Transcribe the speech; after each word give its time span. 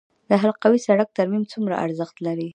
د 0.29 0.31
حلقوي 0.43 0.79
سړک 0.87 1.09
ترمیم 1.17 1.43
څومره 1.51 1.75
لګښت 1.89 2.17
لري؟ 2.27 2.47